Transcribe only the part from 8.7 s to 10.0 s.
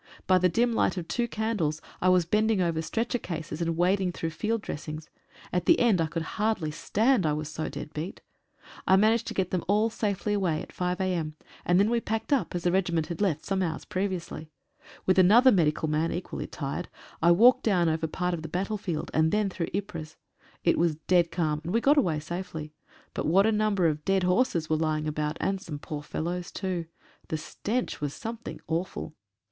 I managed to get them all